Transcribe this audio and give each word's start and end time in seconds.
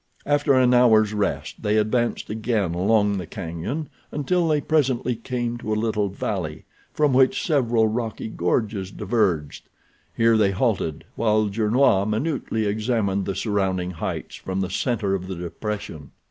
After 0.25 0.55
an 0.55 0.73
hour's 0.73 1.13
rest 1.13 1.61
they 1.61 1.77
advanced 1.77 2.31
again 2.31 2.73
along 2.73 3.19
the 3.19 3.27
cañon, 3.27 3.85
until 4.11 4.47
they 4.47 4.59
presently 4.59 5.15
came 5.15 5.59
to 5.59 5.71
a 5.73 5.75
little 5.75 6.09
valley, 6.09 6.65
from 6.91 7.13
which 7.13 7.45
several 7.45 7.87
rocky 7.87 8.27
gorges 8.27 8.89
diverged. 8.89 9.69
Here 10.17 10.37
they 10.37 10.49
halted, 10.49 11.03
while 11.15 11.49
Gernois 11.49 12.05
minutely 12.05 12.65
examined 12.65 13.25
the 13.27 13.35
surrounding 13.35 13.91
heights 13.91 14.37
from 14.37 14.61
the 14.61 14.71
center 14.71 15.13
of 15.13 15.27
the 15.27 15.35
depression. 15.35 16.09